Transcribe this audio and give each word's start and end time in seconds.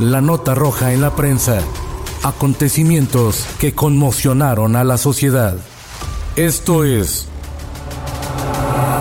La 0.00 0.22
nota 0.22 0.54
roja 0.54 0.94
en 0.94 1.02
la 1.02 1.14
prensa. 1.14 1.62
Acontecimientos 2.22 3.46
que 3.60 3.74
conmocionaron 3.74 4.74
a 4.74 4.82
la 4.82 4.96
sociedad. 4.96 5.58
Esto 6.36 6.84
es 6.84 7.28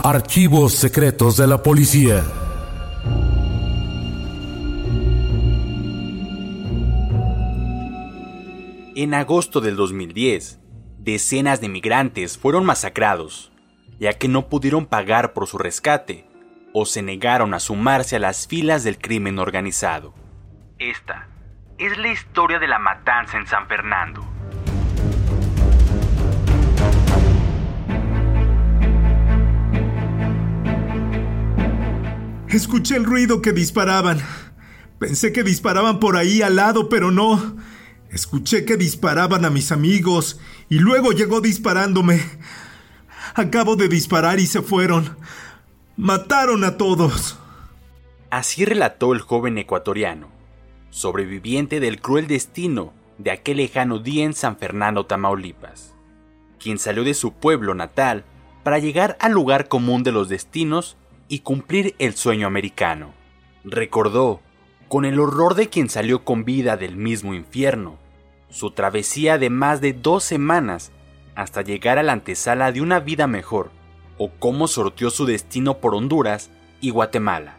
Archivos 0.04 0.74
Secretos 0.74 1.38
de 1.38 1.48
la 1.48 1.64
Policía. 1.64 2.26
En 8.94 9.14
agosto 9.14 9.62
del 9.62 9.78
2010, 9.78 10.60
decenas 10.98 11.62
de 11.62 11.70
migrantes 11.70 12.38
fueron 12.38 12.66
masacrados, 12.66 13.54
ya 14.02 14.12
que 14.12 14.28
no 14.28 14.50
pudieron 14.50 14.86
pagar 14.86 15.32
por 15.32 15.48
su 15.48 15.58
rescate 15.58 16.28
o 16.74 16.86
se 16.86 17.02
negaron 17.02 17.54
a 17.54 17.62
sumarse 17.62 18.18
a 18.18 18.20
las 18.20 18.48
filas 18.48 18.84
del 18.84 18.98
crimen 18.98 19.40
organizado. 19.40 20.14
Esta 20.80 21.28
es 21.78 21.98
la 21.98 22.08
historia 22.08 22.58
de 22.58 22.68
la 22.68 22.80
matanza 22.80 23.38
en 23.38 23.46
San 23.46 23.68
Fernando. 23.68 24.26
Escuché 32.48 32.96
el 32.96 33.04
ruido 33.04 33.42
que 33.42 33.52
disparaban. 33.52 34.20
Pensé 35.00 35.34
que 35.34 35.44
disparaban 35.44 36.00
por 36.00 36.16
ahí 36.16 36.42
al 36.42 36.56
lado, 36.56 36.88
pero 36.88 37.12
no. 37.12 37.58
Escuché 38.10 38.64
que 38.64 38.78
disparaban 38.78 39.44
a 39.44 39.50
mis 39.50 39.74
amigos 39.74 40.40
y 40.70 40.80
luego 40.80 41.12
llegó 41.12 41.42
disparándome. 41.42 42.22
Acabo 43.36 43.76
de 43.76 43.90
disparar 43.90 44.40
y 44.40 44.48
se 44.48 44.62
fueron. 44.62 45.18
Mataron 45.98 46.64
a 46.64 46.78
todos. 46.78 47.38
Así 48.30 48.64
relató 48.64 49.12
el 49.12 49.20
joven 49.20 49.58
ecuatoriano, 49.58 50.39
sobreviviente 50.90 51.80
del 51.80 52.02
cruel 52.02 52.28
destino 52.28 52.94
de 53.18 53.32
aquel 53.32 53.58
lejano 53.58 54.00
día 54.00 54.24
en 54.26 54.34
San 54.34 54.58
Fernando, 54.58 55.06
Tamaulipas, 55.06 55.94
quien 56.60 56.80
salió 56.80 57.04
de 57.04 57.14
su 57.14 57.34
pueblo 57.34 57.76
natal 57.76 58.24
para 58.64 58.80
llegar 58.80 59.18
al 59.20 59.34
lugar 59.34 59.68
común 59.68 60.04
de 60.04 60.12
los 60.12 60.30
destinos 60.30 60.98
y 61.28 61.40
cumplir 61.40 61.96
el 62.00 62.16
sueño 62.16 62.48
americano. 62.48 63.14
Recordó, 63.64 64.42
con 64.88 65.06
el 65.06 65.20
horror 65.20 65.56
de 65.56 65.70
quien 65.70 65.90
salió 65.90 66.24
con 66.24 66.46
vida 66.46 66.76
del 66.76 66.96
mismo 66.96 67.34
infierno, 67.34 67.98
su 68.50 68.72
travesía 68.72 69.38
de 69.38 69.50
más 69.50 69.82
de 69.82 69.94
dos 69.94 70.24
semanas 70.24 70.92
hasta 71.36 71.62
llegar 71.62 72.00
a 72.00 72.04
la 72.04 72.14
antesala 72.14 72.72
de 72.72 72.82
una 72.82 73.00
vida 73.00 73.28
mejor, 73.28 73.72
o 74.18 74.32
cómo 74.32 74.68
sorteó 74.68 75.10
su 75.10 75.26
destino 75.26 75.78
por 75.78 75.96
Honduras 75.96 76.50
y 76.82 76.90
Guatemala. 76.90 77.58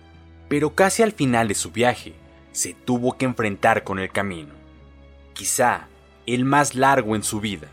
Pero 0.49 0.75
casi 0.75 1.03
al 1.03 1.13
final 1.13 1.49
de 1.49 1.55
su 1.55 1.71
viaje, 1.71 2.15
se 2.53 2.75
tuvo 2.75 3.17
que 3.17 3.25
enfrentar 3.25 3.85
con 3.85 3.99
el 3.99 4.11
camino, 4.11 4.55
quizá 5.35 5.89
el 6.27 6.45
más 6.45 6.75
largo 6.75 7.17
en 7.17 7.23
su 7.23 7.41
vida, 7.41 7.69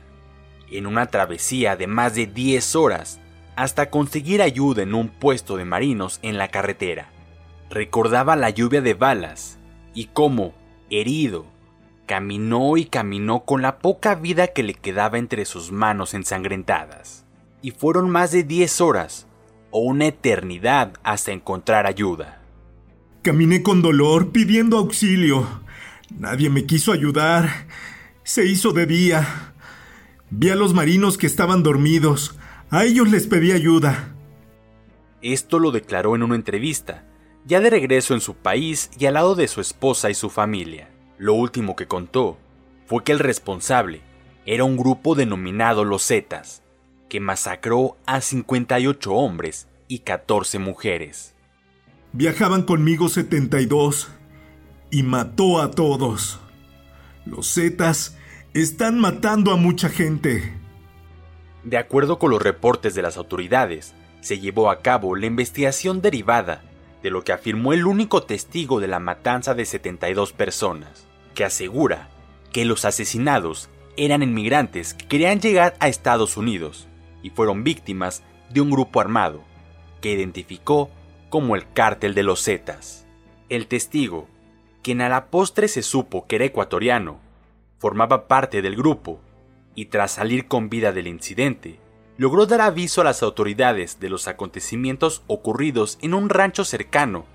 en 0.69 0.87
una 0.87 1.07
travesía 1.07 1.75
de 1.75 1.87
más 1.87 2.15
de 2.15 2.27
10 2.27 2.75
horas 2.75 3.19
hasta 3.55 3.89
conseguir 3.89 4.41
ayuda 4.41 4.83
en 4.83 4.93
un 4.93 5.09
puesto 5.09 5.57
de 5.57 5.65
marinos 5.65 6.19
en 6.21 6.37
la 6.37 6.49
carretera. 6.49 7.09
Recordaba 7.69 8.35
la 8.35 8.49
lluvia 8.49 8.81
de 8.81 8.93
balas 8.93 9.57
y 9.93 10.05
cómo, 10.05 10.53
herido, 10.89 11.45
caminó 12.05 12.77
y 12.77 12.85
caminó 12.85 13.41
con 13.45 13.61
la 13.61 13.79
poca 13.79 14.15
vida 14.15 14.47
que 14.47 14.63
le 14.63 14.73
quedaba 14.73 15.17
entre 15.17 15.45
sus 15.45 15.71
manos 15.71 16.13
ensangrentadas. 16.13 17.25
Y 17.61 17.71
fueron 17.71 18.09
más 18.09 18.31
de 18.31 18.43
10 18.43 18.81
horas 18.81 19.27
o 19.71 19.79
una 19.79 20.05
eternidad 20.05 20.93
hasta 21.03 21.31
encontrar 21.31 21.87
ayuda. 21.87 22.39
Caminé 23.27 23.61
con 23.61 23.81
dolor 23.81 24.31
pidiendo 24.31 24.77
auxilio. 24.77 25.45
Nadie 26.17 26.49
me 26.49 26.65
quiso 26.65 26.93
ayudar. 26.93 27.67
Se 28.23 28.45
hizo 28.45 28.71
de 28.71 28.85
día. 28.85 29.53
Vi 30.29 30.49
a 30.49 30.55
los 30.55 30.73
marinos 30.73 31.17
que 31.17 31.27
estaban 31.27 31.61
dormidos. 31.61 32.37
A 32.69 32.85
ellos 32.85 33.11
les 33.11 33.27
pedí 33.27 33.51
ayuda. 33.51 34.15
Esto 35.21 35.59
lo 35.59 35.71
declaró 35.71 36.15
en 36.15 36.23
una 36.23 36.35
entrevista, 36.35 37.03
ya 37.45 37.59
de 37.59 37.69
regreso 37.69 38.13
en 38.13 38.21
su 38.21 38.33
país 38.33 38.89
y 38.97 39.07
al 39.07 39.15
lado 39.15 39.35
de 39.35 39.49
su 39.49 39.59
esposa 39.59 40.09
y 40.09 40.13
su 40.13 40.29
familia. 40.29 40.89
Lo 41.17 41.33
último 41.33 41.75
que 41.75 41.85
contó 41.85 42.37
fue 42.85 43.03
que 43.03 43.11
el 43.11 43.19
responsable 43.19 44.03
era 44.45 44.63
un 44.63 44.77
grupo 44.77 45.15
denominado 45.15 45.83
Los 45.83 46.07
Zetas, 46.07 46.63
que 47.09 47.19
masacró 47.19 47.97
a 48.05 48.21
58 48.21 49.11
hombres 49.11 49.67
y 49.89 49.99
14 49.99 50.59
mujeres. 50.59 51.35
Viajaban 52.17 52.63
conmigo 52.63 53.09
72 53.09 54.09
y 54.89 55.03
mató 55.03 55.61
a 55.61 55.69
todos. 55.69 56.39
Los 57.27 57.53
Zetas 57.53 58.17
están 58.55 58.99
matando 58.99 59.51
a 59.51 59.55
mucha 59.55 59.87
gente. 59.87 60.57
De 61.63 61.77
acuerdo 61.77 62.17
con 62.17 62.31
los 62.31 62.41
reportes 62.41 62.95
de 62.95 63.03
las 63.03 63.17
autoridades, 63.17 63.93
se 64.21 64.39
llevó 64.39 64.71
a 64.71 64.81
cabo 64.81 65.15
la 65.15 65.27
investigación 65.27 66.01
derivada 66.01 66.63
de 67.03 67.11
lo 67.11 67.23
que 67.23 67.33
afirmó 67.33 67.71
el 67.71 67.85
único 67.85 68.23
testigo 68.23 68.79
de 68.79 68.87
la 68.87 68.97
matanza 68.97 69.53
de 69.53 69.65
72 69.65 70.33
personas, 70.33 71.05
que 71.35 71.45
asegura 71.45 72.09
que 72.51 72.65
los 72.65 72.83
asesinados 72.83 73.69
eran 73.95 74.23
inmigrantes 74.23 74.95
que 74.95 75.07
querían 75.07 75.39
llegar 75.39 75.75
a 75.79 75.87
Estados 75.87 76.35
Unidos 76.35 76.87
y 77.21 77.29
fueron 77.29 77.63
víctimas 77.63 78.23
de 78.49 78.61
un 78.61 78.71
grupo 78.71 79.01
armado, 79.01 79.43
que 80.01 80.13
identificó 80.13 80.89
como 81.29 81.55
el 81.55 81.71
cártel 81.71 82.13
de 82.13 82.23
los 82.23 82.43
Zetas. 82.43 83.05
El 83.49 83.67
testigo, 83.67 84.27
quien 84.81 85.01
a 85.01 85.09
la 85.09 85.27
postre 85.27 85.67
se 85.67 85.81
supo 85.81 86.27
que 86.27 86.37
era 86.37 86.45
ecuatoriano, 86.45 87.19
formaba 87.79 88.27
parte 88.27 88.61
del 88.61 88.75
grupo 88.75 89.19
y 89.75 89.85
tras 89.85 90.11
salir 90.11 90.47
con 90.47 90.69
vida 90.69 90.91
del 90.91 91.07
incidente, 91.07 91.79
logró 92.17 92.45
dar 92.45 92.61
aviso 92.61 93.01
a 93.01 93.03
las 93.03 93.21
autoridades 93.21 93.99
de 93.99 94.09
los 94.09 94.27
acontecimientos 94.27 95.23
ocurridos 95.27 95.99
en 96.01 96.13
un 96.13 96.29
rancho 96.29 96.65
cercano 96.65 97.25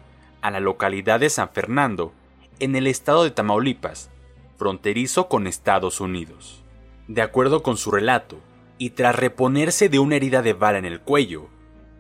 a 0.41 0.51
la 0.51 0.61
localidad 0.61 1.21
de 1.21 1.31
San 1.31 1.51
Fernando, 1.51 2.13
en 2.59 2.75
el 2.75 2.89
estado 2.89 3.23
de 3.23 3.31
Tamaulipas, 3.31 4.11
fronterizo 4.57 5.29
con 5.29 5.47
Estados 5.47 6.01
Unidos. 6.01 6.65
De 7.07 7.23
acuerdo 7.23 7.63
con 7.63 7.77
su 7.77 7.93
relato, 7.93 8.41
y 8.77 8.91
tras 8.91 9.15
reponerse 9.15 9.89
de 9.89 10.01
una 10.01 10.17
herida 10.17 10.43
de 10.43 10.53
bala 10.53 10.79
en 10.79 10.85
el 10.85 11.01
cuello, 11.01 11.47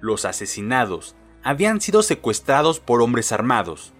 los 0.00 0.24
asesinados 0.24 1.14
habían 1.42 1.80
sido 1.80 2.02
secuestrados 2.02 2.78
por 2.78 3.02
hombres 3.02 3.32
armados, 3.32 3.92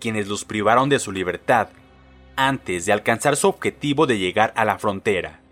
quienes 0.00 0.28
los 0.28 0.44
privaron 0.44 0.88
de 0.88 0.98
su 0.98 1.12
libertad 1.12 1.68
antes 2.36 2.86
de 2.86 2.92
alcanzar 2.92 3.36
su 3.36 3.48
objetivo 3.48 4.06
de 4.06 4.18
llegar 4.18 4.52
a 4.56 4.64
la 4.64 4.78
frontera. 4.78 5.42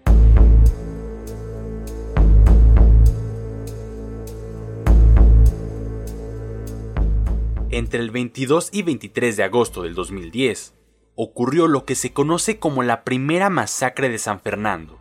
Entre 7.70 8.00
el 8.00 8.10
22 8.10 8.70
y 8.72 8.82
23 8.82 9.36
de 9.36 9.42
agosto 9.42 9.82
del 9.82 9.94
2010, 9.94 10.74
ocurrió 11.16 11.66
lo 11.66 11.84
que 11.84 11.94
se 11.96 12.12
conoce 12.12 12.58
como 12.58 12.82
la 12.82 13.02
primera 13.02 13.50
masacre 13.50 14.08
de 14.08 14.18
San 14.18 14.40
Fernando. 14.40 15.00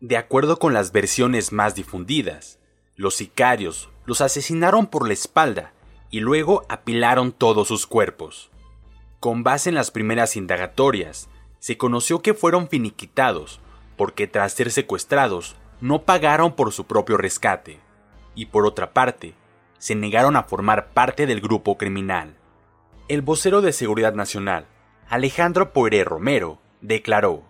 De 0.00 0.16
acuerdo 0.16 0.58
con 0.58 0.74
las 0.74 0.92
versiones 0.92 1.50
más 1.50 1.74
difundidas, 1.74 2.60
los 2.94 3.14
sicarios 3.14 3.88
los 4.04 4.20
asesinaron 4.20 4.86
por 4.86 5.06
la 5.06 5.12
espalda 5.12 5.72
y 6.10 6.20
luego 6.20 6.64
apilaron 6.68 7.32
todos 7.32 7.68
sus 7.68 7.86
cuerpos. 7.86 8.50
Con 9.20 9.42
base 9.42 9.68
en 9.68 9.74
las 9.74 9.90
primeras 9.90 10.36
indagatorias, 10.36 11.28
se 11.58 11.76
conoció 11.76 12.22
que 12.22 12.34
fueron 12.34 12.68
finiquitados 12.68 13.60
porque 13.96 14.26
tras 14.26 14.52
ser 14.52 14.70
secuestrados 14.70 15.56
no 15.80 16.02
pagaron 16.02 16.54
por 16.54 16.72
su 16.72 16.86
propio 16.86 17.16
rescate 17.16 17.78
y 18.34 18.46
por 18.46 18.66
otra 18.66 18.92
parte, 18.92 19.34
se 19.78 19.94
negaron 19.94 20.36
a 20.36 20.44
formar 20.44 20.88
parte 20.88 21.26
del 21.26 21.40
grupo 21.40 21.76
criminal. 21.76 22.34
El 23.08 23.22
vocero 23.22 23.62
de 23.62 23.72
Seguridad 23.72 24.14
Nacional, 24.14 24.66
Alejandro 25.08 25.72
Poiré 25.72 26.04
Romero, 26.04 26.58
declaró 26.80 27.42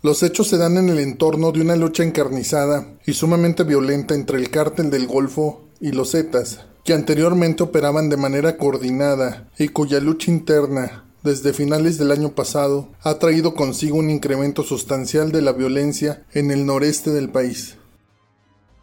los 0.00 0.22
hechos 0.22 0.46
se 0.46 0.58
dan 0.58 0.76
en 0.76 0.90
el 0.90 1.00
entorno 1.00 1.50
de 1.50 1.60
una 1.60 1.74
lucha 1.74 2.04
encarnizada 2.04 2.86
y 3.04 3.14
sumamente 3.14 3.64
violenta 3.64 4.14
entre 4.14 4.38
el 4.38 4.48
cártel 4.48 4.90
del 4.90 5.08
Golfo 5.08 5.64
y 5.80 5.92
los 5.92 6.12
Zetas, 6.12 6.66
que 6.84 6.92
anteriormente 6.92 7.62
operaban 7.62 8.08
de 8.08 8.16
manera 8.16 8.56
coordinada 8.56 9.48
y 9.58 9.68
cuya 9.68 10.00
lucha 10.00 10.30
interna, 10.30 11.04
desde 11.22 11.52
finales 11.52 11.98
del 11.98 12.12
año 12.12 12.30
pasado, 12.30 12.88
ha 13.02 13.18
traído 13.18 13.54
consigo 13.54 13.98
un 13.98 14.10
incremento 14.10 14.62
sustancial 14.62 15.32
de 15.32 15.42
la 15.42 15.52
violencia 15.52 16.24
en 16.32 16.50
el 16.50 16.64
noreste 16.64 17.10
del 17.10 17.28
país. 17.28 17.76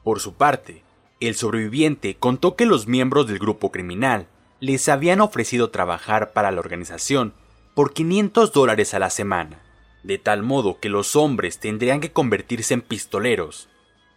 Por 0.03 0.19
su 0.19 0.33
parte, 0.33 0.83
el 1.19 1.36
sobreviviente 1.36 2.15
contó 2.15 2.56
que 2.56 2.65
los 2.65 2.88
miembros 2.88 3.27
del 3.27 3.39
grupo 3.39 3.71
criminal 3.71 4.27
les 4.59 4.88
habían 4.89 5.21
ofrecido 5.21 5.69
trabajar 5.69 6.33
para 6.33 6.51
la 6.51 6.59
organización 6.59 7.33
por 7.74 7.94
500 7.94 8.53
dólares 8.53 8.94
a 8.94 9.00
la 9.00 9.09
semana, 9.09 9.62
de 10.03 10.18
tal 10.18 10.44
modo 10.44 10.80
que 10.80 10.89
los 10.89 11.15
hombres 11.15 11.59
tendrían 11.59 12.00
que 12.00 12.12
convertirse 12.12 12.74
en 12.74 12.81
pistoleros, 12.81 13.69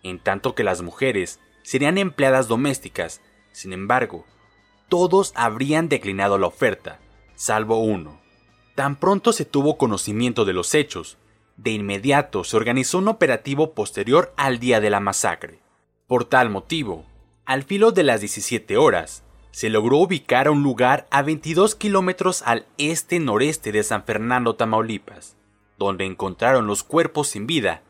en 0.02 0.18
tanto 0.18 0.54
que 0.54 0.64
las 0.64 0.82
mujeres 0.82 1.40
serían 1.62 1.98
empleadas 1.98 2.48
domésticas. 2.48 3.20
Sin 3.52 3.72
embargo, 3.72 4.24
todos 4.88 5.32
habrían 5.34 5.88
declinado 5.88 6.38
la 6.38 6.46
oferta, 6.46 6.98
salvo 7.34 7.78
uno. 7.78 8.20
Tan 8.74 8.96
pronto 8.96 9.32
se 9.32 9.44
tuvo 9.44 9.76
conocimiento 9.76 10.44
de 10.44 10.52
los 10.52 10.74
hechos, 10.74 11.18
de 11.56 11.72
inmediato 11.72 12.44
se 12.44 12.56
organizó 12.56 12.98
un 12.98 13.08
operativo 13.08 13.74
posterior 13.74 14.32
al 14.36 14.60
día 14.60 14.80
de 14.80 14.90
la 14.90 15.00
masacre. 15.00 15.58
Por 16.06 16.24
tal 16.24 16.50
motivo, 16.50 17.04
al 17.44 17.64
filo 17.64 17.90
de 17.90 18.04
las 18.04 18.20
17 18.20 18.76
horas, 18.76 19.24
se 19.50 19.68
logró 19.70 19.98
ubicar 19.98 20.46
a 20.46 20.52
un 20.52 20.62
lugar 20.62 21.08
a 21.10 21.22
22 21.22 21.74
kilómetros 21.74 22.42
al 22.42 22.66
este-noreste 22.78 23.72
de 23.72 23.82
San 23.82 24.04
Fernando, 24.04 24.54
Tamaulipas, 24.54 25.36
donde 25.78 26.04
encontraron 26.04 26.68
los 26.68 26.84
cuerpos 26.84 27.28
sin 27.28 27.48
vida 27.48 27.82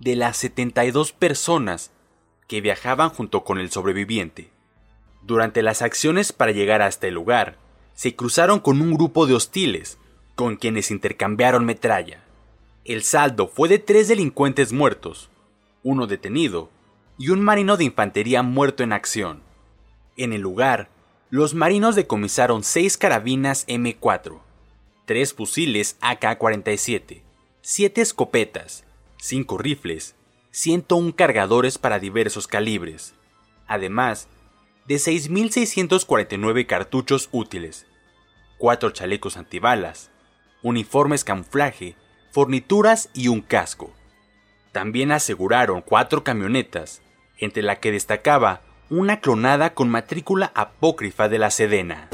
de 0.00 0.16
las 0.16 0.36
72 0.36 1.12
personas 1.12 1.92
que 2.48 2.60
viajaban 2.60 3.10
junto 3.10 3.44
con 3.44 3.58
el 3.58 3.70
sobreviviente. 3.70 4.50
Durante 5.22 5.62
las 5.62 5.82
acciones 5.82 6.32
para 6.32 6.52
llegar 6.52 6.82
hasta 6.82 7.06
el 7.06 7.14
lugar, 7.14 7.56
se 7.94 8.14
cruzaron 8.14 8.60
con 8.60 8.80
un 8.80 8.94
grupo 8.94 9.26
de 9.26 9.34
hostiles, 9.34 9.98
con 10.34 10.56
quienes 10.56 10.90
intercambiaron 10.90 11.64
metralla. 11.64 12.22
El 12.84 13.02
saldo 13.02 13.48
fue 13.48 13.68
de 13.68 13.78
tres 13.78 14.08
delincuentes 14.08 14.72
muertos, 14.72 15.30
uno 15.82 16.06
detenido 16.06 16.70
y 17.16 17.30
un 17.30 17.40
marino 17.40 17.76
de 17.76 17.84
infantería 17.84 18.42
muerto 18.42 18.82
en 18.82 18.92
acción. 18.92 19.40
En 20.16 20.32
el 20.32 20.40
lugar, 20.40 20.88
los 21.30 21.54
marinos 21.54 21.96
decomisaron 21.96 22.62
seis 22.62 22.98
carabinas 22.98 23.66
M4, 23.66 24.40
tres 25.06 25.32
fusiles 25.32 25.96
AK-47, 26.00 27.22
siete 27.62 28.00
escopetas, 28.02 28.84
cinco 29.18 29.56
rifles, 29.58 30.14
101 30.54 31.16
cargadores 31.16 31.78
para 31.78 31.98
diversos 31.98 32.46
calibres, 32.46 33.16
además 33.66 34.28
de 34.86 34.94
6.649 34.94 36.66
cartuchos 36.66 37.28
útiles, 37.32 37.88
cuatro 38.56 38.92
chalecos 38.92 39.36
antibalas, 39.36 40.12
uniformes 40.62 41.24
camuflaje, 41.24 41.96
fornituras 42.30 43.10
y 43.14 43.26
un 43.26 43.40
casco. 43.40 43.92
También 44.70 45.10
aseguraron 45.10 45.82
cuatro 45.82 46.22
camionetas, 46.22 47.02
entre 47.38 47.64
la 47.64 47.80
que 47.80 47.90
destacaba 47.90 48.62
una 48.90 49.18
clonada 49.18 49.74
con 49.74 49.88
matrícula 49.88 50.52
apócrifa 50.54 51.28
de 51.28 51.38
la 51.40 51.50
Sedena. 51.50 52.10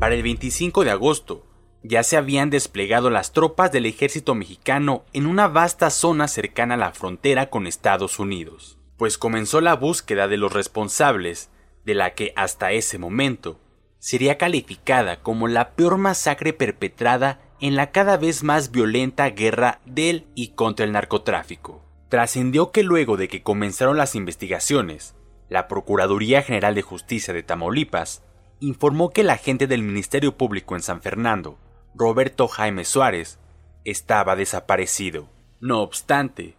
Para 0.00 0.16
el 0.16 0.24
25 0.24 0.82
de 0.82 0.90
agosto, 0.90 1.46
ya 1.82 2.02
se 2.02 2.16
habían 2.16 2.50
desplegado 2.50 3.10
las 3.10 3.32
tropas 3.32 3.72
del 3.72 3.86
ejército 3.86 4.34
mexicano 4.34 5.04
en 5.12 5.26
una 5.26 5.48
vasta 5.48 5.90
zona 5.90 6.28
cercana 6.28 6.74
a 6.74 6.78
la 6.78 6.92
frontera 6.92 7.48
con 7.48 7.66
Estados 7.66 8.18
Unidos, 8.18 8.78
pues 8.96 9.16
comenzó 9.16 9.60
la 9.60 9.74
búsqueda 9.74 10.28
de 10.28 10.36
los 10.36 10.52
responsables 10.52 11.50
de 11.84 11.94
la 11.94 12.14
que 12.14 12.32
hasta 12.36 12.72
ese 12.72 12.98
momento 12.98 13.58
sería 13.98 14.38
calificada 14.38 15.22
como 15.22 15.48
la 15.48 15.70
peor 15.70 15.98
masacre 15.98 16.52
perpetrada 16.52 17.40
en 17.60 17.76
la 17.76 17.92
cada 17.92 18.16
vez 18.16 18.42
más 18.42 18.70
violenta 18.70 19.28
guerra 19.30 19.80
del 19.84 20.26
y 20.34 20.48
contra 20.48 20.84
el 20.84 20.92
narcotráfico. 20.92 21.84
Trascendió 22.08 22.72
que 22.72 22.82
luego 22.82 23.16
de 23.16 23.28
que 23.28 23.42
comenzaron 23.42 23.96
las 23.96 24.14
investigaciones, 24.14 25.14
la 25.48 25.68
Procuraduría 25.68 26.42
General 26.42 26.74
de 26.74 26.82
Justicia 26.82 27.34
de 27.34 27.42
Tamaulipas 27.42 28.22
informó 28.60 29.10
que 29.10 29.20
el 29.20 29.30
agente 29.30 29.66
del 29.66 29.82
Ministerio 29.82 30.36
Público 30.36 30.74
en 30.74 30.82
San 30.82 31.02
Fernando, 31.02 31.58
Roberto 31.94 32.46
Jaime 32.46 32.84
Suárez, 32.84 33.38
estaba 33.84 34.36
desaparecido. 34.36 35.28
No 35.60 35.80
obstante, 35.82 36.56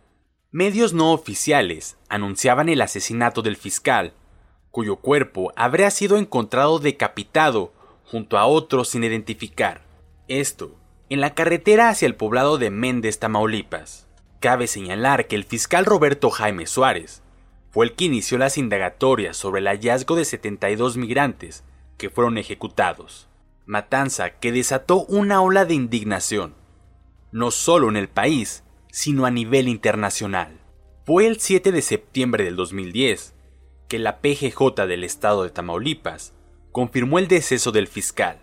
medios 0.52 0.94
no 0.94 1.14
oficiales 1.14 1.98
anunciaban 2.10 2.70
el 2.70 2.82
asesinato 2.82 3.42
del 3.42 3.56
fiscal, 3.56 4.14
cuyo 4.72 4.98
cuerpo 4.98 5.54
habría 5.56 5.90
sido 5.92 6.18
encontrado 6.18 6.80
decapitado 6.80 7.74
junto 8.06 8.38
a 8.38 8.46
otros 8.46 8.90
sin 8.90 9.04
identificar. 9.04 9.82
Esto 10.28 10.76
en 11.10 11.20
la 11.22 11.34
carretera 11.34 11.90
hacia 11.90 12.06
el 12.06 12.16
poblado 12.16 12.58
de 12.58 12.70
Méndez, 12.70 13.20
Tamaulipas. 13.20 14.08
Cabe 14.40 14.68
señalar 14.68 15.28
que 15.28 15.36
el 15.36 15.44
fiscal 15.44 15.86
Roberto 15.86 16.30
Jaime 16.30 16.68
Suárez 16.68 17.22
fue 17.70 17.86
el 17.86 17.94
que 17.94 18.06
inició 18.06 18.38
las 18.38 18.58
indagatorias 18.58 19.38
sobre 19.38 19.62
el 19.62 19.68
hallazgo 19.68 20.16
de 20.16 20.26
72 20.26 20.98
migrantes 20.98 21.64
que 21.98 22.10
fueron 22.10 22.38
ejecutados, 22.38 23.28
matanza 23.66 24.32
que 24.32 24.52
desató 24.52 25.06
una 25.06 25.42
ola 25.42 25.66
de 25.66 25.74
indignación, 25.74 26.56
no 27.32 27.52
solo 27.52 27.90
en 27.90 27.98
el 27.98 28.10
país, 28.10 28.64
sino 28.92 29.26
a 29.26 29.32
nivel 29.32 29.68
internacional. 29.68 30.60
Fue 31.06 31.28
el 31.28 31.40
7 31.40 31.72
de 31.72 31.82
septiembre 31.82 32.44
del 32.44 32.56
2010 32.56 33.34
que 33.88 34.00
la 34.00 34.22
PGJ 34.22 34.86
del 34.88 35.04
estado 35.04 35.44
de 35.44 35.50
Tamaulipas 35.50 36.34
confirmó 36.72 37.20
el 37.20 37.28
deceso 37.28 37.72
del 37.72 37.88
fiscal, 37.88 38.40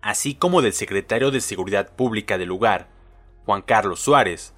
así 0.00 0.34
como 0.34 0.62
del 0.62 0.72
secretario 0.72 1.30
de 1.30 1.40
Seguridad 1.40 1.94
Pública 1.94 2.38
del 2.38 2.48
lugar, 2.48 2.88
Juan 3.44 3.62
Carlos 3.62 4.00
Suárez. 4.00 4.54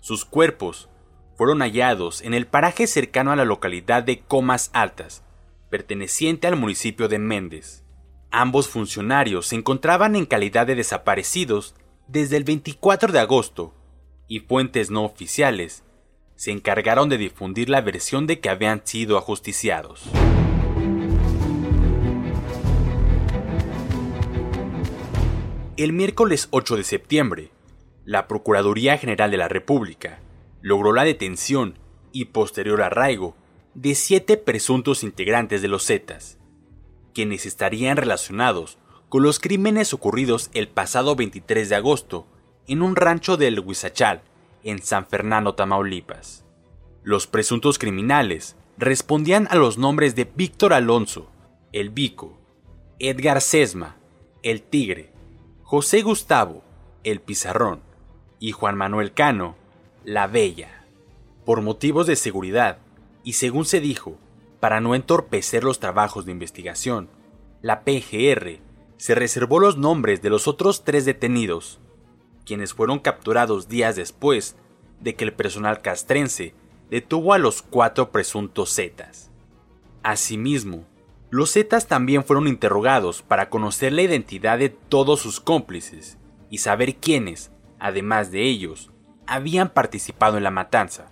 Sus 0.00 0.24
cuerpos 0.24 0.88
fueron 1.36 1.60
hallados 1.60 2.20
en 2.22 2.34
el 2.34 2.46
paraje 2.46 2.86
cercano 2.86 3.32
a 3.32 3.36
la 3.36 3.44
localidad 3.44 4.02
de 4.02 4.20
Comas 4.20 4.70
Altas, 4.72 5.22
perteneciente 5.70 6.46
al 6.46 6.56
municipio 6.56 7.08
de 7.08 7.18
Méndez. 7.18 7.84
Ambos 8.30 8.68
funcionarios 8.68 9.46
se 9.46 9.56
encontraban 9.56 10.14
en 10.14 10.26
calidad 10.26 10.66
de 10.66 10.74
desaparecidos 10.74 11.74
desde 12.08 12.36
el 12.36 12.44
24 12.44 13.10
de 13.10 13.20
agosto, 13.20 13.74
y 14.26 14.40
fuentes 14.40 14.90
no 14.90 15.04
oficiales 15.04 15.82
se 16.36 16.52
encargaron 16.52 17.08
de 17.08 17.16
difundir 17.16 17.70
la 17.70 17.80
versión 17.80 18.26
de 18.26 18.38
que 18.38 18.50
habían 18.50 18.82
sido 18.84 19.16
ajusticiados. 19.16 20.04
El 25.78 25.92
miércoles 25.92 26.48
8 26.50 26.76
de 26.76 26.84
septiembre, 26.84 27.50
la 28.04 28.28
Procuraduría 28.28 28.98
General 28.98 29.30
de 29.30 29.36
la 29.38 29.48
República 29.48 30.20
logró 30.60 30.92
la 30.92 31.04
detención 31.04 31.78
y 32.12 32.26
posterior 32.26 32.82
arraigo 32.82 33.36
de 33.74 33.94
siete 33.94 34.36
presuntos 34.36 35.02
integrantes 35.02 35.62
de 35.62 35.68
los 35.68 35.86
Zetas, 35.86 36.38
quienes 37.18 37.46
estarían 37.46 37.96
relacionados 37.96 38.78
con 39.08 39.24
los 39.24 39.40
crímenes 39.40 39.92
ocurridos 39.92 40.50
el 40.54 40.68
pasado 40.68 41.16
23 41.16 41.68
de 41.68 41.74
agosto 41.74 42.28
en 42.68 42.80
un 42.80 42.94
rancho 42.94 43.36
del 43.36 43.58
Huizachal, 43.58 44.22
en 44.62 44.80
San 44.80 45.04
Fernando, 45.04 45.56
Tamaulipas. 45.56 46.44
Los 47.02 47.26
presuntos 47.26 47.76
criminales 47.76 48.54
respondían 48.76 49.48
a 49.50 49.56
los 49.56 49.78
nombres 49.78 50.14
de 50.14 50.30
Víctor 50.32 50.72
Alonso, 50.72 51.28
el 51.72 51.90
Vico, 51.90 52.38
Edgar 53.00 53.40
Sesma, 53.40 53.96
el 54.44 54.62
Tigre, 54.62 55.10
José 55.64 56.02
Gustavo, 56.02 56.62
el 57.02 57.20
Pizarrón, 57.20 57.80
y 58.38 58.52
Juan 58.52 58.76
Manuel 58.76 59.12
Cano, 59.12 59.56
la 60.04 60.28
Bella. 60.28 60.84
Por 61.44 61.62
motivos 61.62 62.06
de 62.06 62.14
seguridad, 62.14 62.78
y 63.24 63.32
según 63.32 63.64
se 63.64 63.80
dijo, 63.80 64.18
para 64.60 64.80
no 64.80 64.94
entorpecer 64.94 65.64
los 65.64 65.80
trabajos 65.80 66.24
de 66.24 66.32
investigación, 66.32 67.08
la 67.62 67.82
PGR 67.82 68.60
se 68.96 69.14
reservó 69.14 69.60
los 69.60 69.76
nombres 69.76 70.22
de 70.22 70.30
los 70.30 70.48
otros 70.48 70.84
tres 70.84 71.04
detenidos, 71.04 71.80
quienes 72.44 72.74
fueron 72.74 72.98
capturados 72.98 73.68
días 73.68 73.96
después 73.96 74.56
de 75.00 75.14
que 75.14 75.24
el 75.24 75.32
personal 75.32 75.80
castrense 75.80 76.54
detuvo 76.90 77.32
a 77.32 77.38
los 77.38 77.62
cuatro 77.62 78.10
presuntos 78.10 78.74
Zetas. 78.74 79.30
Asimismo, 80.02 80.84
los 81.30 81.52
Zetas 81.52 81.86
también 81.86 82.24
fueron 82.24 82.48
interrogados 82.48 83.22
para 83.22 83.50
conocer 83.50 83.92
la 83.92 84.02
identidad 84.02 84.58
de 84.58 84.70
todos 84.70 85.20
sus 85.20 85.40
cómplices 85.40 86.18
y 86.50 86.58
saber 86.58 86.96
quiénes, 86.96 87.52
además 87.78 88.30
de 88.30 88.42
ellos, 88.44 88.90
habían 89.26 89.68
participado 89.68 90.38
en 90.38 90.44
la 90.44 90.50
matanza, 90.50 91.10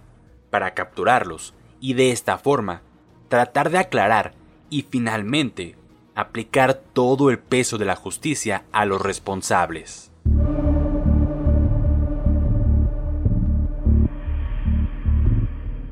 para 0.51 0.73
capturarlos 0.73 1.55
y 1.81 1.93
de 1.95 2.13
esta 2.13 2.39
forma 2.39 2.83
tratar 3.29 3.71
de 3.71 3.79
aclarar 3.79 4.35
y 4.71 4.83
finalmente 4.83 5.77
aplicar 6.15 6.75
todo 6.93 7.31
el 7.31 7.39
peso 7.39 7.79
de 7.79 7.85
la 7.85 7.97
justicia 7.97 8.65
a 8.73 8.85
los 8.85 9.01
responsables. 9.03 10.11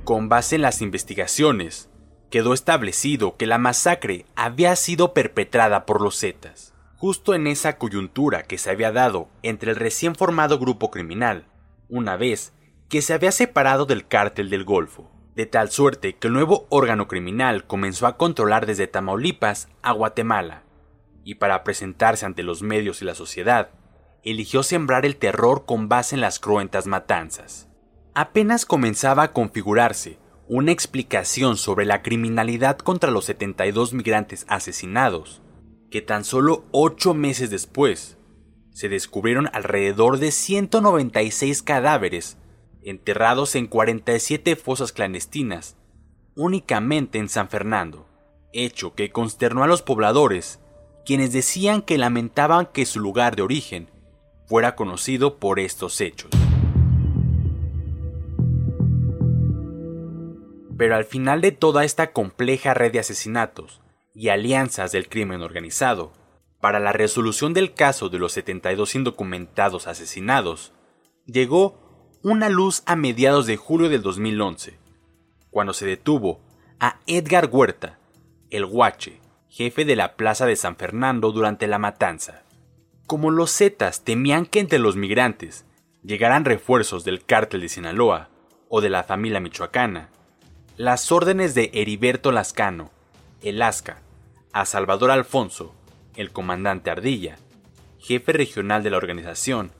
Con 0.04 0.28
base 0.28 0.56
en 0.56 0.62
las 0.62 0.82
investigaciones, 0.82 1.88
quedó 2.30 2.52
establecido 2.52 3.36
que 3.36 3.46
la 3.46 3.58
masacre 3.58 4.26
había 4.34 4.76
sido 4.76 5.14
perpetrada 5.14 5.86
por 5.86 6.02
los 6.02 6.18
Zetas, 6.18 6.74
justo 6.96 7.34
en 7.34 7.46
esa 7.46 7.78
coyuntura 7.78 8.42
que 8.42 8.58
se 8.58 8.70
había 8.70 8.92
dado 8.92 9.28
entre 9.42 9.70
el 9.70 9.76
recién 9.76 10.14
formado 10.14 10.58
grupo 10.58 10.90
criminal, 10.90 11.46
una 11.88 12.16
vez 12.16 12.52
que 12.88 13.02
se 13.02 13.14
había 13.14 13.32
separado 13.32 13.86
del 13.86 14.06
cártel 14.06 14.50
del 14.50 14.64
Golfo, 14.64 15.10
de 15.34 15.46
tal 15.46 15.70
suerte 15.70 16.16
que 16.16 16.28
el 16.28 16.32
nuevo 16.32 16.66
órgano 16.68 17.08
criminal 17.08 17.66
comenzó 17.66 18.06
a 18.06 18.16
controlar 18.16 18.66
desde 18.66 18.86
Tamaulipas 18.86 19.68
a 19.82 19.92
Guatemala, 19.92 20.62
y 21.24 21.36
para 21.36 21.64
presentarse 21.64 22.26
ante 22.26 22.42
los 22.42 22.62
medios 22.62 23.02
y 23.02 23.04
la 23.04 23.14
sociedad, 23.14 23.70
eligió 24.22 24.62
sembrar 24.62 25.04
el 25.04 25.16
terror 25.16 25.64
con 25.66 25.88
base 25.88 26.14
en 26.14 26.20
las 26.20 26.38
cruentas 26.38 26.86
matanzas. 26.86 27.68
Apenas 28.14 28.64
comenzaba 28.64 29.24
a 29.24 29.32
configurarse 29.32 30.18
una 30.46 30.72
explicación 30.72 31.56
sobre 31.56 31.86
la 31.86 32.02
criminalidad 32.02 32.78
contra 32.78 33.10
los 33.10 33.24
72 33.24 33.92
migrantes 33.92 34.44
asesinados, 34.48 35.42
que 35.90 36.02
tan 36.02 36.24
solo 36.24 36.64
ocho 36.70 37.14
meses 37.14 37.50
después 37.50 38.18
se 38.70 38.88
descubrieron 38.88 39.48
alrededor 39.52 40.18
de 40.18 40.30
196 40.30 41.62
cadáveres 41.62 42.36
enterrados 42.84 43.54
en 43.54 43.66
47 43.66 44.56
fosas 44.56 44.92
clandestinas, 44.92 45.76
únicamente 46.36 47.18
en 47.18 47.28
San 47.28 47.48
Fernando, 47.48 48.06
hecho 48.52 48.94
que 48.94 49.10
consternó 49.10 49.64
a 49.64 49.66
los 49.66 49.82
pobladores, 49.82 50.60
quienes 51.04 51.32
decían 51.32 51.82
que 51.82 51.98
lamentaban 51.98 52.66
que 52.66 52.86
su 52.86 53.00
lugar 53.00 53.36
de 53.36 53.42
origen 53.42 53.90
fuera 54.46 54.76
conocido 54.76 55.38
por 55.38 55.58
estos 55.58 56.00
hechos. 56.00 56.30
Pero 60.76 60.96
al 60.96 61.04
final 61.04 61.40
de 61.40 61.52
toda 61.52 61.84
esta 61.84 62.12
compleja 62.12 62.74
red 62.74 62.92
de 62.92 62.98
asesinatos 62.98 63.80
y 64.14 64.28
alianzas 64.28 64.92
del 64.92 65.08
crimen 65.08 65.40
organizado, 65.42 66.12
para 66.60 66.80
la 66.80 66.92
resolución 66.92 67.52
del 67.52 67.74
caso 67.74 68.08
de 68.08 68.18
los 68.18 68.32
72 68.32 68.94
indocumentados 68.94 69.86
asesinados, 69.86 70.72
llegó 71.26 71.83
una 72.24 72.48
luz 72.48 72.82
a 72.86 72.96
mediados 72.96 73.44
de 73.44 73.58
julio 73.58 73.90
del 73.90 74.00
2011, 74.00 74.78
cuando 75.50 75.74
se 75.74 75.84
detuvo 75.84 76.40
a 76.80 76.98
Edgar 77.06 77.50
Huerta, 77.52 77.98
el 78.48 78.64
Guache, 78.64 79.20
jefe 79.50 79.84
de 79.84 79.94
la 79.94 80.16
Plaza 80.16 80.46
de 80.46 80.56
San 80.56 80.76
Fernando 80.76 81.32
durante 81.32 81.66
la 81.66 81.78
matanza. 81.78 82.42
Como 83.06 83.30
los 83.30 83.54
Zetas 83.54 84.04
temían 84.04 84.46
que 84.46 84.60
entre 84.60 84.78
los 84.78 84.96
migrantes 84.96 85.66
llegaran 86.02 86.46
refuerzos 86.46 87.04
del 87.04 87.22
cártel 87.26 87.60
de 87.60 87.68
Sinaloa 87.68 88.30
o 88.70 88.80
de 88.80 88.88
la 88.88 89.04
familia 89.04 89.40
michoacana, 89.40 90.08
las 90.78 91.12
órdenes 91.12 91.54
de 91.54 91.72
Heriberto 91.74 92.32
Lascano, 92.32 92.90
el 93.42 93.60
Asca, 93.60 93.98
a 94.54 94.64
Salvador 94.64 95.10
Alfonso, 95.10 95.74
el 96.16 96.32
comandante 96.32 96.90
Ardilla, 96.90 97.36
jefe 97.98 98.32
regional 98.32 98.82
de 98.82 98.88
la 98.88 98.96
organización, 98.96 99.72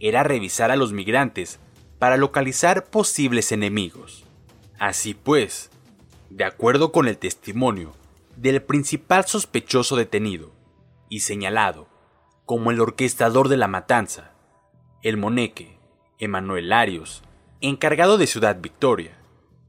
era 0.00 0.24
revisar 0.24 0.72
a 0.72 0.76
los 0.76 0.92
migrantes 0.92 1.60
para 2.06 2.18
localizar 2.18 2.84
posibles 2.84 3.50
enemigos. 3.50 4.22
Así 4.78 5.12
pues, 5.12 5.70
de 6.30 6.44
acuerdo 6.44 6.92
con 6.92 7.08
el 7.08 7.18
testimonio 7.18 7.94
del 8.36 8.62
principal 8.62 9.26
sospechoso 9.26 9.96
detenido 9.96 10.52
y 11.08 11.18
señalado 11.18 11.88
como 12.44 12.70
el 12.70 12.80
orquestador 12.80 13.48
de 13.48 13.56
la 13.56 13.66
matanza, 13.66 14.30
el 15.02 15.16
moneque, 15.16 15.80
Emanuel 16.20 16.68
Larios, 16.68 17.24
encargado 17.60 18.18
de 18.18 18.28
Ciudad 18.28 18.60
Victoria, 18.60 19.18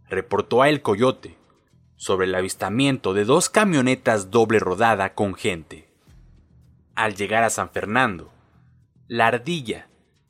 reportó 0.08 0.62
a 0.62 0.70
El 0.70 0.84
Coyote 0.84 1.40
sobre 1.96 2.28
el 2.28 2.36
avistamiento 2.36 3.16
de 3.16 3.26
dos 3.26 3.50
camionetas 3.50 4.30
doble 4.30 4.60
rodada 4.60 5.16
con 5.16 5.34
gente. 5.34 5.90
Al 6.94 7.16
llegar 7.16 7.44
a 7.44 7.50
San 7.50 7.72
Fernando, 7.72 8.32
la 9.08 9.26
ardilla 9.26 9.90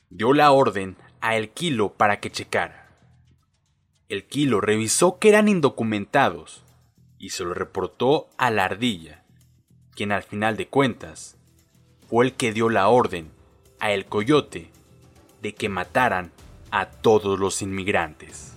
dio 0.10 0.32
la 0.32 0.54
orden 0.54 0.96
a 1.22 1.36
El 1.36 1.50
Kilo 1.50 1.94
para 1.94 2.20
que 2.20 2.32
checara. 2.32 2.90
El 4.10 4.26
Kilo 4.26 4.62
revisó 4.62 5.20
que 5.20 5.30
eran 5.30 5.48
indocumentados 5.48 6.64
y 7.20 7.30
se 7.30 7.44
lo 7.44 7.54
reportó 7.54 8.30
a 8.38 8.52
la 8.52 8.66
ardilla, 8.66 9.24
quien 9.96 10.12
al 10.12 10.24
final 10.24 10.58
de 10.58 10.68
cuentas 10.68 11.38
fue 12.10 12.26
el 12.26 12.34
que 12.34 12.54
dio 12.54 12.70
la 12.70 12.88
orden 12.88 13.32
a 13.80 13.92
El 13.92 14.06
Coyote 14.06 14.72
de 15.42 15.54
que 15.54 15.70
mataran 15.70 16.32
a 16.72 16.88
todos 16.88 17.40
los 17.40 17.62
inmigrantes. 17.62 18.57